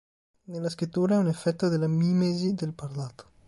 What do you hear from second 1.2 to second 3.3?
effetto della mimesi del parlato.